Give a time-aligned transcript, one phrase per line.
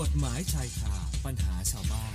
[0.00, 0.94] กฎหมายชายคา
[1.24, 2.14] ปัญหาชาวบ้าน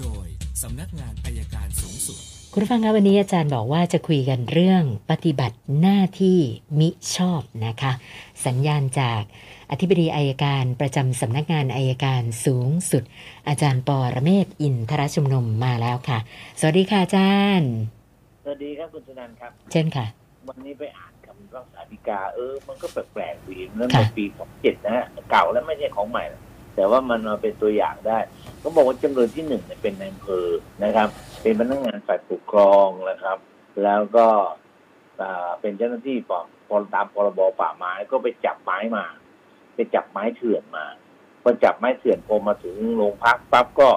[0.00, 0.26] โดย
[0.62, 2.18] สำนักงานอายการสูงสุด
[2.52, 6.38] คุณผู้ฟังคะวันนี้อาจารย์บอกว่าจะคุยกันเรื่องปฏิบัติหน้าที่
[6.78, 7.92] มิชอบนะคะ
[8.46, 9.22] สัญญาณจาก
[9.70, 13.02] อธิบดีอายการประจำสำนักงานอายการสูงสุด
[13.48, 16.18] อาจารย์ปอระเมศวร์อินทรชุมนุมมาแล้วค่ะ
[16.60, 17.70] สวัสดีค่ะอาจารย์
[18.44, 20.06] สวัสดีครับคุณชนันครับ เช่นค่ะ
[20.48, 26.45] วันนี้ไปอ่านคำพิพากษาฎีกาเออ มันก็แปลกๆดีเรื่องค่ะในปีสองเจ็ดนะฮะเก่าแล้วไม่ใช่ของใหม่นะ
[26.76, 28.18] แต่ว่ามันมาเป็นตัวอย่างได้
[28.60, 30.46] เขาบอกว่าจำเลยที่หนึ่งเนี่ยเป็นนายอำเภอ
[30.84, 31.08] นะครับ
[31.42, 33.38] เป็นพนักงานฝ่ายปกครองนะครับ
[33.82, 34.26] แล้วก็
[35.20, 39.04] อ่าเป็นเจ้าหน้าที่ปอพอตามพรบป่าไม้ก็ไปจับไม้มา
[39.74, 40.84] ไปจับไม้เถื่อนมา
[41.42, 43.88] พอจับไม้เถื่อนพอมาถึงโรงพักปั๊บก็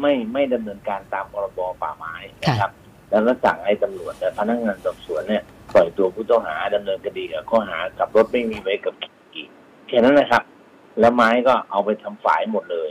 [0.00, 2.70] ไม่ไม่ดำเนินการตามพรบป่าไม้นะครับ
[3.10, 5.42] แล้วก็สั่งให้ตำรวจและพนักงานสอบสวนเนี่ย
[5.74, 8.94] ปล่อยตัวผู้ต้องหาดำเนินคดีกับข้อหาขับรถไม่มีไว้กับ
[9.34, 9.46] ขี่
[9.88, 10.42] แค่นั้นนะครับ
[11.00, 12.90] แล้วไม้ก็เอาไปทำฝายหมดเลย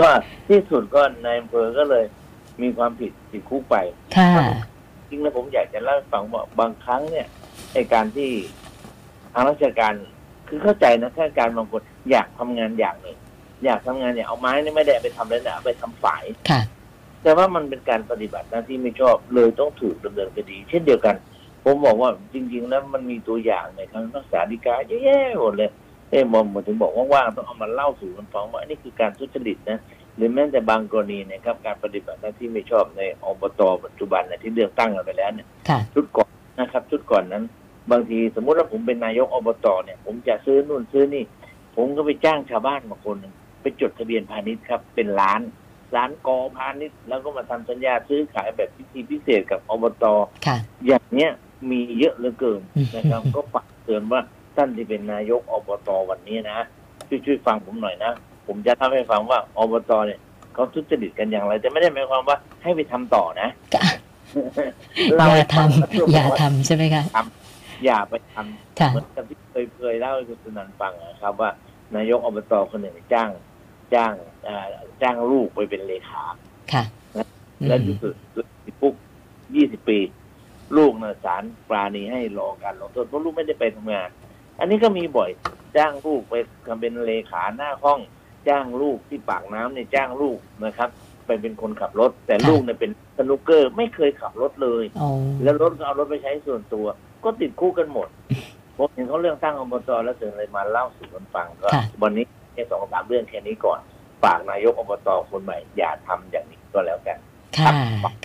[0.00, 0.08] ก็
[0.48, 2.04] ที่สุดก็นายอำเภอก็เลย
[2.62, 3.76] มีความผิดติดคุกไป
[4.16, 4.30] ค่ะ
[5.08, 7.26] จริงๆแล้วผมอยากจะเล่าให้ฟังว่าบางครั้งเนี่ย
[7.74, 8.30] ในการที่
[9.32, 9.94] ทางราชการ
[10.48, 13.18] คือเข้าใจนะข้าราชการบางคนอยากทำงานอย่างหนึ่ง
[13.64, 16.60] อยากทำงานเนี่ยเอาไม้นี่ไม่ได้เอาไปทำเลยนะเอาไปทำฝายค่ะ
[17.22, 21.16] แต่ว่ามันเป็นการปฏิบัติหน้าที่ไม่ชอบเลยต้องถูกดำเนินคดี เช่นเดียวกัน
[21.64, 25.70] ผมบอกว่าจริง ๆ แล้วมันมีตัวอย่างในคำพิพากษาฎีกาเยอะแยะหมดเลย
[26.10, 29.78] เอ้มอมถึงบอกว่าว่างๆต้องเอามาเล่าสู่กันฟังว่าอันนี้คือการทุจริตนะ
[30.16, 37.44] หรือแม้แต่บางกรณีนะครับ การปฏิบัติหน้าที่ไม่ชอบในอบตปัจจุบันเนี่ยที่เลือกตั้งกันไปแล้วเนี่ยค่ะชุดก่อนนะครับ ชุดก่อนนั้น
[37.90, 41.24] บางทีสมมุติว่าผมเป็นนายกอบตเนี่ย ผมจะซื้อนู่นซื้อนี่
[41.76, 43.32] ผมก็ไปจ้างชาวบ้านมาคนหนึ่ง
[43.62, 45.40] ไปจดทะเบียนพาณิชย์ครับ เป็นล้าน
[45.96, 50.04] ล้านกอพาณิชย์แล้วก็มาทำสัญญาซื้อขายแบบพิธีพิเศษกับอบต
[50.46, 51.30] ค่ะอย่างเนี้ย
[51.70, 54.20] มีเยอะเหลือเกินอืมนะครับ ก็ฝากเตือนว่า
[54.56, 56.58] ท่านที่เป็นนายกอบตวันนี้นะ
[57.08, 58.12] ช่วยช่วยฟังผมหน่อยนะ
[58.46, 60.20] ผมจะทำให้ฟังว่าอบตเนี่ย
[60.54, 63.86] เขาทุจริตกันอย่างไรแต่ไม่ได้หมายความว่าให้ไปทำต่อนะค่ะ
[65.16, 67.02] เล่อย่าให้ฟังทำอย่าว่ทำใช่ไหมคะ
[67.84, 71.50] อย่าไปทำค่ะเหมือนกับที่เคยเคยเล่าให้คุณสุนันท์ฟังนะครับ ว่า
[71.96, 73.30] นายกอบตคนหนึ่งจ้าง
[73.94, 74.12] จ้าง
[74.48, 74.66] อ่า
[75.02, 76.24] จ้างลูกไปเป็นเลขา
[76.72, 76.82] ค่ะ
[77.14, 77.20] อื
[77.68, 78.14] และมที่สุด
[78.64, 78.94] ติดคุก
[79.54, 79.98] ยี่สิบปี
[80.76, 84.08] ลูกนะศาลปราณีให้รอการลงโทษเพราะลูกไม่ได้ไปทำงาน
[84.58, 85.30] อันนี้ก็มีบ่อย
[85.76, 86.34] จ้างลูกไป
[86.66, 88.00] ทำเป็นเลขาหน้าห้อง
[88.48, 90.88] จ้างลูกที่ปากน้ำเนี่ยจ้างลูกนะครับ
[91.26, 95.08] ไปเป็นคนขับรถ แต่ลูกเนี่ยเป็นสนุกเกอร์ไม่เคยขับรถเลยอ๋อ
[95.42, 96.86] แล้วรถก็เอารถไปใช้ส่วนตัว
[97.24, 98.08] ก็ติดคุกกันหมด
[98.76, 103.80] ผมเห็นเขาเรื่องตั้งอบตแล้วถึงเลยมาเล่าสู่กันฟังก็ค่ะวันนี้แค่สองสามเรื่องแค่นี้ก่อน
[104.22, 107.18] ฝากนายกอบตคนใหม่อย่าทำอย่างนี้ก็แล้วกัน
[107.58, 107.70] ค่ะ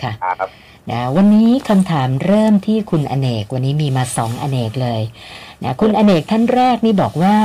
[0.02, 0.50] ค่ะครับ
[0.90, 5.02] นะวันนี้คำถามเริ่มที่คุณอเนก วันนี้มีมาสองอเนกเลย
[5.62, 7.36] นะคุณอเนกท่านแรกนี่บอกว่า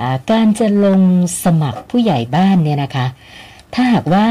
[0.00, 1.00] อ่าการจะลง
[1.44, 3.06] สมัครผู้ใหญ่บ้านเนี่ยนะคะ
[3.74, 4.26] ถ้าหากว่า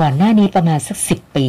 [0.00, 1.48] ก่อนหน้านี้ประมาณสักสิบปี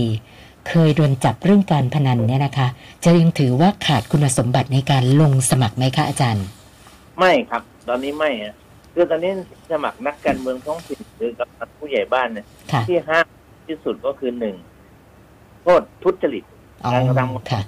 [0.69, 2.67] เคยโดนจับเรื่องการพนันเนี่ยนะคะ
[3.03, 6.45] จะยังถือว่าขาดคุณสมบัติในการลงสมัครไหมคะอาจารย์
[7.19, 8.55] ไม่ครับ ตอนนี้ไม่ฮะ
[8.93, 9.31] คือตอนนี้
[9.71, 13.25] สมัครนักการเมืองท้องถิ่นหรือกำนันผู้ใหญ่บ้านเนี่ยค่ะที่ห้าม
[13.67, 14.55] ที่สุดก็คือหนึ่ง
[15.63, 16.43] โทษทุจริต
[16.85, 17.61] อ๋อการกระทำค่ะ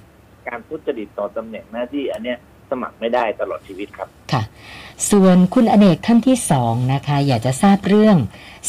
[0.48, 2.38] การทุจริตต่อตำแหน่งหน้าที่อันเนี้ย
[2.70, 4.42] สมัครไม่ได้ตลอดชีวิตครับค่ะ
[5.10, 8.16] ส่วนคุณอเนกท่านที่สองนะคะ อยากจะทราบเรื่อง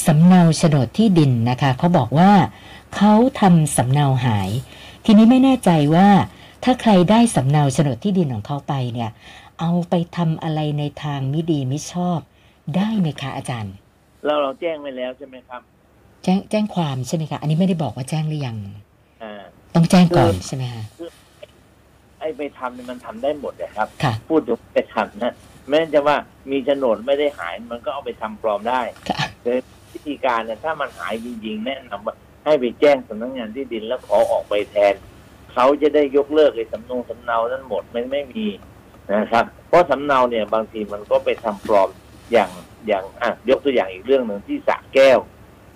[0.05, 2.31] สำเนาโฉนดที่ดินนะคะเขาบอกว่า
[2.95, 4.49] เขาทำสำเนาหาย
[5.05, 6.07] ทีนี้ไม่แน่ใจว่า
[6.63, 9.09] ถ้าใครได้สำเนาโฉนดที่ดินของเขาไปเนี่ย
[9.59, 12.19] เอาไปทำอะไรในทางมิดีมิชอบ
[12.75, 13.73] ได้ไหมคะอาจารย์
[14.25, 15.61] เราเราแจ้งไว้แล้วใช่ไหมครับ
[16.23, 18.91] แจ้งแจ้งความใช่ไหมคะอันนี้ไม่ได้บอกว่าแจ้งหรือยังอ่า
[19.75, 20.83] ต้องแจ้งก่อนใช่ไหมคะ
[22.19, 25.33] ไอ้ไปทำเนี่ยมันทำได้หมดนะครับค่ะพูดถึงไปทำนะ
[25.69, 26.17] แม้จะว่า
[26.51, 29.51] มีโฉนดไม่ได้หายมันก็เอาไปทำปลอมได้ค่ะแต่
[29.91, 34.93] วิธีการเนี่ยถ้ามันหายจริงๆแนะนำว่าให้ไปแจ้งสำนักงานที่ดินแล้วขอออกไปแทน
[35.53, 38.45] เขาจะได้ยกเลิกไอ้สำนงสำเนานั้นหมดมันไม่มี
[39.15, 41.89] นะครับ เพราะสำเนาเนี่ยบางทีมันก็ไปทำปลอม
[42.31, 42.49] อย่าง
[42.87, 45.19] อย่างอะยกตัวอย่างอีกเรื่องหนึ่งที่สระแก้ว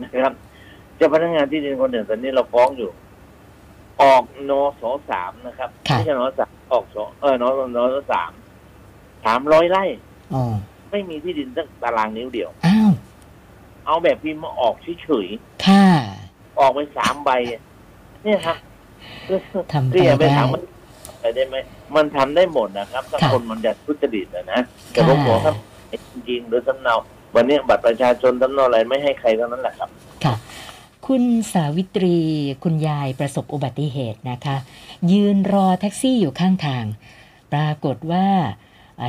[0.01, 0.33] นะครับ
[0.95, 2.89] เจ้าพนักงานที่ดินคนหนึ่งตอนนี้เราฟ้องอยู่
[4.01, 4.51] ออกน
[4.81, 7.44] สสามนะครับค่ะ ไม่ใช่นสามออกสเออน
[7.75, 8.31] นสสาม
[9.25, 9.83] สามร้อยไร่
[10.33, 10.44] อ๋อ
[10.91, 12.91] ไม่มีที่ดินสักตารางนิ้วเดียว อ้าว
[13.85, 15.27] เอาแบบพิมพ์มาออกเฉย
[15.67, 17.29] ค่ะๆออกไปสามใบ
[18.23, 18.57] เนี่ยครับ
[19.73, 20.63] ทำไปเรียกไปได้ ถามมัน
[21.13, 21.55] อะไรได้ไหม
[21.95, 24.59] มันทำได้หมดนะครับถ้าค่ะ คนมันจะทุจริตอะนะ
[24.91, 25.53] แต่ผมค่ะบอกถ้า
[26.11, 26.95] จริงๆหรือสำเนา
[27.35, 29.89] วันนี้บัตรประชาชนสำเนาอะไรไม่ให้ใครเท่านั้นแหละครับ
[31.07, 31.24] คุณ
[31.54, 32.18] สาวิตรี
[32.63, 34.56] คุณยายประสบอุบัติเหตุนะคะ
[35.12, 36.86] ยืนรอแท็กซี่อยู่ข้างทาง
[37.54, 38.27] ปรากฏว่า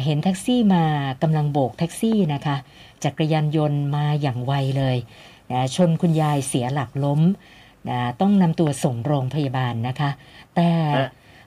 [0.04, 0.84] เห็นแท็กซี่มา
[1.22, 2.56] กำลังโบกแท็กซี่นะคะ
[3.04, 4.96] จักรยานยนต์มาอย่างไวเลย
[5.52, 7.20] นะชนคุณยายเสียหลักล้ม
[7.88, 10.10] นะต้องนำตัวส่งโรงพยาบาลนะคะ
[10.56, 10.70] แต่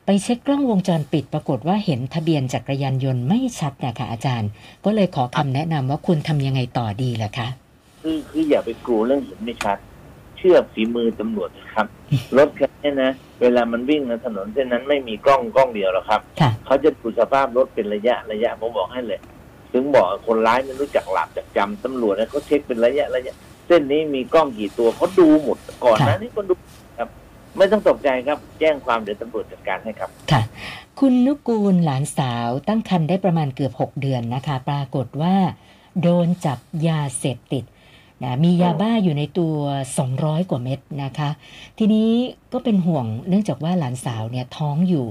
[0.06, 4.50] ไปเช็คกล้องวงจรปิดปรากฏว่าเห็นทะเบียนจักรยานยนต์ไม่ชัดนะคะอาจารย์
[4.86, 7.48] ก็เลยขอคำแนะนำว่าคุณทำยังไงต่อดีล่ะคะ
[8.02, 9.78] คือคืออย่าไปกลัวเรื่องเห็นไม่ชัด
[10.42, 11.88] เชื่อฝีมือตำรวจนะครับ
[12.38, 13.12] รถคันนี้นะ
[13.42, 19.20] เวลามันวิ่งในถนนเส้นนั้นไม่มีกล้องกล้องเดียวหรอกครับค่ะเขาจะดูสภาพรถเป็นระยะระยะผมบอกให้เลย
[19.74, 23.36] ถึงบอกคนร้ายไม่รู้จักหลับจักจำตำรวจเนี่ยเขาเช็คเป็นระยะระยะ
[23.68, 26.54] เส้นนี้มีกล้องกี่ตัวเขาดูหมดก่อนหค่ะนะนี่ก็ดู
[26.98, 27.10] ครับ
[27.58, 30.42] ไม่ต้องตกใจครับ แจ้งความเดี๋ยวตำรวจจัดการให้ครับ ค่ะ
[31.00, 35.36] คุณนุกูลหลานสาวตั้งครรภ์ได้ประมาณเกือบ 6 เดือนนะคะ ปรากฏว่า
[36.02, 37.64] โดนจับยาเสพติด
[38.24, 39.56] นะมียาบ้าอยู่ในตัว
[40.02, 41.30] 200 กว่าเม็ดนะคะ
[41.78, 42.10] ทีนี้
[42.54, 45.08] ก็เป็นห่วงเนื่องจากว่าหลานสาวเนี่ยท้องอยู่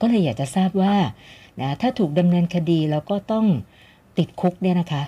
[0.00, 0.94] ก็เลยอยากจะทราบว่า
[1.60, 3.46] นะถ้าถูกดำเนินคดีแล้วก็ต้อง
[4.18, 5.02] ติดคุกเนี่ยนะคะ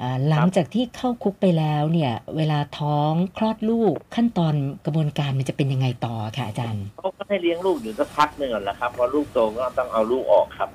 [0.00, 4.54] อ่าหลังจากที่เข้าคุกไปแล้วเนี่ย เวลาท้องคลอดลูกขั้นตอน
[4.84, 10.70] กระบวนการมันจะเป็นยังไงต่อค่ะอาจารย์เขาก็ให้เลี้ยงลูกอยู่สักพักหนึ่งก่อนแหละครับพอลูกโตก็ต้องเอาลูกออกครับ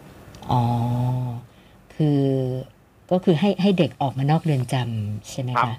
[0.52, 0.64] อ๋อ
[1.96, 2.22] คือ
[3.12, 5.72] ก็คือให้ให้เด็กออกมานอกเรือนจำใช่ไหมครั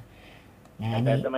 [0.92, 1.36] คะบนะแต่นี่ทำไม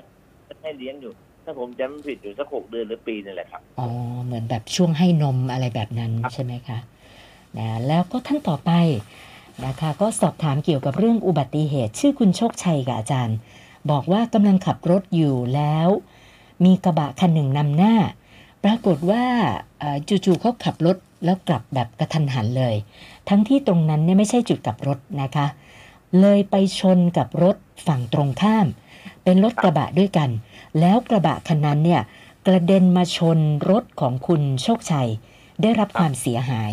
[0.63, 1.13] ให้เลี้ยงอยู่
[1.45, 3.89] ถ้าผมจำไม่ผิดอยู่สักหกเดือนหรือปีนี่แหละครับอ๋อ
[4.25, 6.79] เหมือนแบบช่วงให้นมอะไรแบบนั้นครับใช่ไหมคะ
[7.59, 8.71] นะแล้วก็ท่านต่อไป
[9.67, 13.37] นะคะก็สอบถามเกี่ยวกับเรื่องอุบัติเหตุ ชื่อคุณโชคชัยกับอาจารย์
[13.91, 15.89] บอกว่ากำลังขับรถอยู่แล้ว
[16.65, 17.95] มีกระบะคันหนึ่งนำหน้า
[18.65, 19.25] ปรากฏว่า
[19.79, 22.75] เอ่อจู่ๆเขาขับรถแล้วกลับแบบกระทันหันเลย
[23.29, 25.47] ทั้งที่ตรงนั้นเนี่ยไม่ใช่จุดกลับรถนะคะ
[26.21, 27.57] เลยไปชนกับรถ
[27.87, 28.67] ฝั่งตรงข้าม
[29.25, 30.31] เป็นรถกระบะด้วยกัน
[30.81, 32.03] แล้วกระบะคันนั้นเนี่ย
[32.47, 33.39] กระเด็นมาชน
[33.71, 35.09] รถของคุณโชคชัย
[35.63, 36.73] ได้รับความเสียหาย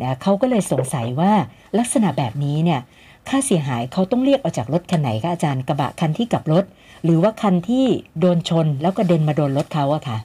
[0.00, 1.32] นะเขาก็เลยสงสัยว่า
[1.78, 2.80] ลักษณะแบบนี้เนี่ย
[3.28, 6.64] ค่าเสียหายเขาต้องเรียกเอาจากรถคันไหนคะอาจารย์กระบะคันที่กลับรถ
[7.04, 7.86] หรือว่าคันที่
[8.20, 10.18] โดนชนแล้วกระเด็นมาโดนรถเขาอะค่ะ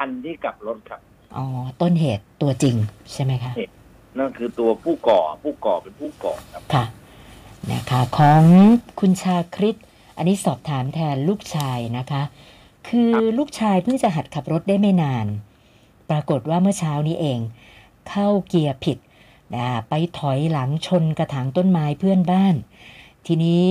[0.00, 1.00] อันที่กลับรถครับ
[1.36, 1.44] อ๋อ
[1.80, 2.76] ต้นเหตุตัวจริง
[3.12, 3.52] ใช่ไหมคะ
[4.18, 6.84] นั่นคือตัวผู้ก่อผู้ก่อเป็นผู้ก่อครับค่ะ
[7.70, 8.42] นะคะของ
[9.00, 9.76] คุณชาคริต
[10.18, 12.22] อันนี้สอบถามแทนลูกชายนะคะ
[12.88, 15.26] คือลูกชายเพิ่งจะหัดขับรถได้ไม่นาน
[16.10, 17.38] ปรากฏว่าเมื่อเช้านี้เอง
[18.08, 18.98] เข้าเกียร์ผิด
[19.54, 22.54] นะไปถอยหลังชนกระถางต้นไม้เพื่อนบ้าน
[23.26, 23.64] ทีนี้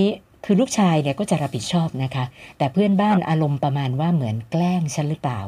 [0.45, 2.25] คือลูกชายเนี่ยก็จะรับผิดชอบนะคะ
[2.57, 5.39] แต่เพื่อนบ้านอารมณ์ประมาณว่าเหมือนแกล้งฉันหรือเปล่า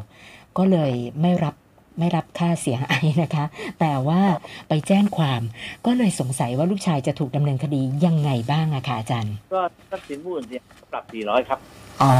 [0.57, 0.91] ก็เลย
[1.21, 1.55] ไม่รับ
[1.99, 3.45] ไม่รับค่าเสียหายนะคะ
[3.79, 4.21] แต่ว่า
[4.69, 5.41] ไปแจ้งความ
[5.85, 9.61] ก็เลยสงสัยว่าลูกชายจะถูกดำเนินคดียังไงบ้างอะคะอาจารย์ ก็
[9.91, 11.59] ทรัพย์สินผู้อื่นเนี่ยปรับ 400 ครับ
[12.01, 12.11] อ๋อ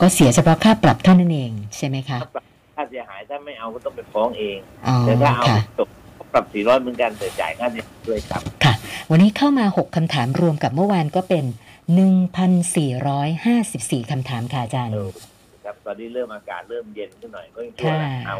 [0.00, 2.44] ก็เสียเฉพาะค่าปรับเท่านั้นเองใช่ไหมคะถ้าปรับ
[2.76, 5.88] ค่าเสียหายถ้าไม่เอาก็ต้องไปฟ้องเองอ๋อแต่ถ้าเอาค่ะตก
[6.18, 8.74] ก็ปรับ 400 เหมือนกันแต่จ่ายค่าเสียหายด้วยครับ ค่ะ
[9.10, 11.44] วันนี้เข้ามา 6คำถามรวมกับเมื่อวานก็เป็น
[12.38, 15.10] 1,454คำถามค่ะอาจารย์เออ
[15.64, 18.36] ครับตอนนี้เริ่มอากาศเริ่มเย็นขึ้นหน่อยก็ยังชั่วค่ะนะเอา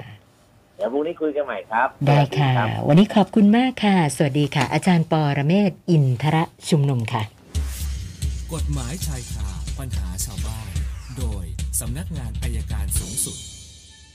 [0.77, 7.23] เดี๋ยวพรุ่งนี้คุยกันใหม่ครับ ได้ค่ะสวัสรับวันนี้ขอบคุณมากค่ะ สวัสดีค่ะ อาจารย์ปอระเมศวร์อินทระชุมนุมค่ะ
[8.53, 9.49] กฎหมายชายคา
[9.79, 10.71] ปัญหาชาวบ้าน
[11.19, 11.45] โดย
[11.81, 13.39] สำนักงานอายการสูงสุด